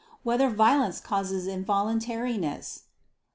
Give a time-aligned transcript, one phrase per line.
[0.13, 2.85] 5] Whether Violence Causes Involuntariness?